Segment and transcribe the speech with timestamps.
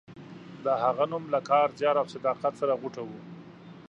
[0.63, 3.09] د هغه نوم له کار، زیار او صداقت سره غوټه و.